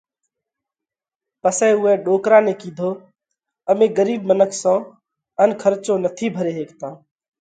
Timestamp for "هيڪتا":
6.59-6.89